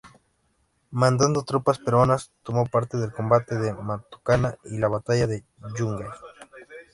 Mandando 0.89 1.43
tropas 1.43 1.77
peruanas 1.77 2.31
tomo 2.41 2.65
parte 2.65 2.97
del 2.97 3.11
combate 3.13 3.59
de 3.59 3.71
Matucana 3.71 4.57
y 4.63 4.79
la 4.79 4.87
batalla 4.87 5.27
de 5.27 5.43
Yungay. 5.77 6.09